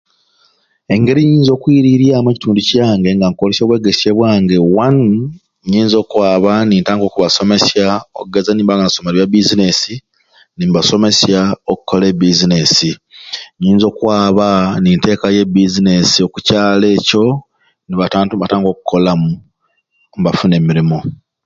[0.93, 5.17] Engeri jenyinza okwiriryamu ekutundu kyange nina kolesya obwegesye bwange, waanu
[5.69, 7.85] nyinza okwaba nintandika okubasomesya
[8.19, 9.93] okugeza ninba nga nasomere bya bizinensi
[10.57, 11.39] nimbasomesya
[11.73, 12.89] okola ebizinensi,
[13.61, 14.47] nyinza okwaba
[14.81, 17.23] nintekayo ebizinensi okukyalo ekyo
[17.87, 19.29] nibata abantu nibatandika okukolamu
[20.19, 20.99] mbafuna emirimo.